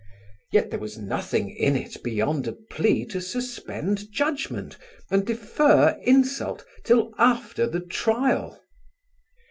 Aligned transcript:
Yet 0.51 0.71
there 0.71 0.79
was 0.79 0.97
nothing 0.97 1.51
in 1.51 1.75
it 1.75 2.01
beyond 2.01 2.47
a 2.47 2.53
plea 2.53 3.05
to 3.05 3.21
suspend 3.21 4.11
judgment 4.11 4.75
and 5.11 5.23
defer 5.27 5.95
insult 6.03 6.65
till 6.83 7.13
after 7.19 7.67
the 7.67 7.81
trial. 7.81 8.59